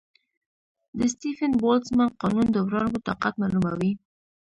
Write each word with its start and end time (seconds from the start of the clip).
د 0.97 0.99
سټیفن-بولټزمن 1.13 2.09
قانون 2.21 2.47
د 2.51 2.57
وړانګو 2.65 3.03
طاقت 3.07 3.33
معلوموي. 3.41 3.91